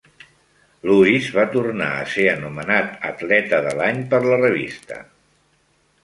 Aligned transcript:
Lewis 0.91 1.25
va 1.33 1.43
tornar 1.55 1.89
a 1.97 2.07
ser 2.13 2.25
anomenat 2.31 2.95
Atleta 3.09 3.59
de 3.67 3.73
l"any 3.81 4.01
per 4.15 4.21
la 4.29 4.39
revista. 4.41 4.99